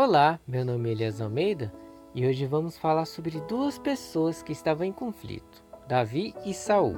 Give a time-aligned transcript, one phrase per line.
[0.00, 1.72] Olá, meu nome é Elias Almeida
[2.14, 6.94] e hoje vamos falar sobre duas pessoas que estavam em conflito, Davi e Saul.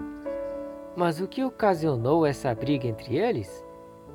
[0.95, 3.64] Mas o que ocasionou essa briga entre eles?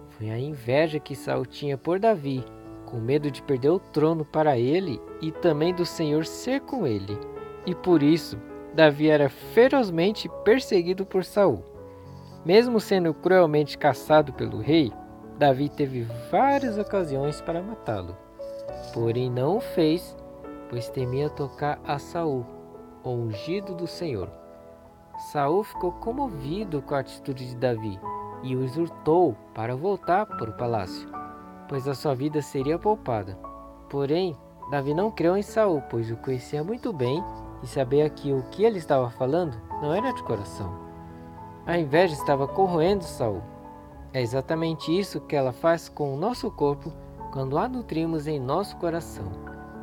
[0.09, 2.45] Foi a inveja que Saul tinha por Davi,
[2.85, 7.17] com medo de perder o trono para ele e também do Senhor ser com ele.
[7.65, 8.38] E por isso,
[8.76, 11.65] Davi era ferozmente perseguido por Saul.
[12.46, 14.94] Mesmo sendo cruelmente caçado pelo rei,
[15.40, 18.24] Davi teve várias ocasiões para matá-lo.
[18.94, 20.15] Porém não o fez,
[20.70, 22.45] pois temia tocar a Saul,
[23.03, 24.29] o ungido do Senhor.
[25.31, 27.99] Saul ficou comovido com a atitude de Davi
[28.43, 31.09] e o exortou para voltar para o palácio,
[31.67, 33.38] pois a sua vida seria poupada.
[33.89, 34.35] Porém,
[34.70, 37.23] Davi não creu em Saul, pois o conhecia muito bem
[37.63, 40.73] e sabia que o que ele estava falando não era de coração.
[41.65, 43.41] A inveja estava corroendo Saul.
[44.13, 46.91] É exatamente isso que ela faz com o nosso corpo
[47.35, 49.30] quando a nutrimos em nosso coração.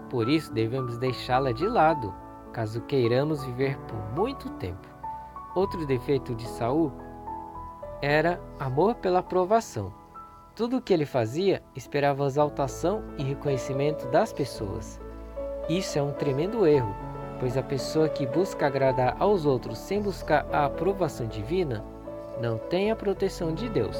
[0.08, 2.14] Por isso devemos deixá-la de lado,
[2.50, 4.88] caso queiramos viver por muito tempo.
[5.54, 6.90] Outro defeito de Saul
[8.00, 9.92] era amor pela aprovação.
[10.56, 14.98] Tudo o que ele fazia esperava exaltação e reconhecimento das pessoas.
[15.68, 16.96] Isso é um tremendo erro,
[17.38, 21.84] pois a pessoa que busca agradar aos outros sem buscar a aprovação divina
[22.40, 23.98] não tem a proteção de Deus.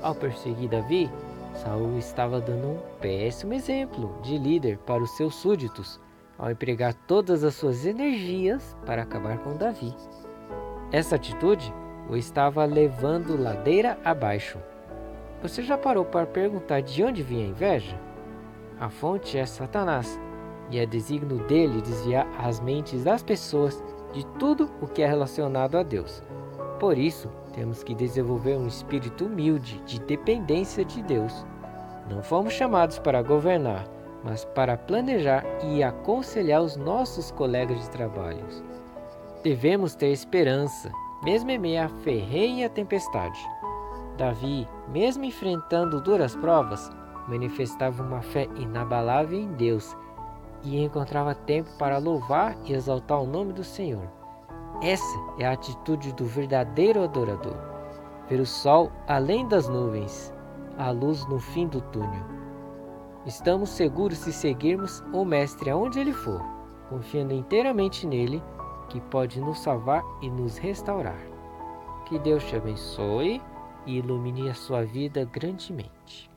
[0.00, 1.10] Ao perseguir Davi,
[1.54, 6.00] Saul estava dando um péssimo exemplo de líder para os seus súditos
[6.38, 9.94] ao empregar todas as suas energias para acabar com Davi.
[10.92, 11.74] Essa atitude
[12.08, 14.58] o estava levando ladeira abaixo.
[15.42, 18.00] Você já parou para perguntar de onde vinha a inveja?
[18.80, 20.18] A fonte é Satanás,
[20.70, 25.76] e é desígnio dele desviar as mentes das pessoas de tudo o que é relacionado
[25.76, 26.22] a Deus.
[26.78, 31.44] Por isso, temos que desenvolver um espírito humilde de dependência de Deus.
[32.08, 33.84] Não fomos chamados para governar,
[34.22, 38.44] mas para planejar e aconselhar os nossos colegas de trabalho.
[39.42, 40.90] Devemos ter esperança,
[41.22, 43.38] mesmo em meio à ferrenha tempestade.
[44.16, 46.90] Davi, mesmo enfrentando duras provas,
[47.28, 49.96] manifestava uma fé inabalável em Deus
[50.62, 54.17] e encontrava tempo para louvar e exaltar o nome do Senhor.
[54.80, 57.56] Essa é a atitude do verdadeiro adorador.
[58.28, 60.32] Ver o sol além das nuvens,
[60.76, 62.24] a luz no fim do túnel.
[63.26, 66.40] Estamos seguros se seguirmos o Mestre aonde ele for,
[66.88, 68.40] confiando inteiramente nele,
[68.88, 71.18] que pode nos salvar e nos restaurar.
[72.06, 73.42] Que Deus te abençoe
[73.84, 76.30] e ilumine a sua vida grandemente.